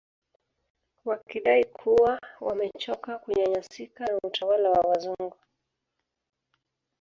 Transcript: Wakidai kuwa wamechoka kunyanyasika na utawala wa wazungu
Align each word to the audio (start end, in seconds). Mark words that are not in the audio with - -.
Wakidai 1.05 1.65
kuwa 1.65 2.21
wamechoka 2.41 3.19
kunyanyasika 3.19 4.05
na 4.05 4.17
utawala 4.23 4.69
wa 4.71 4.79
wazungu 4.89 5.37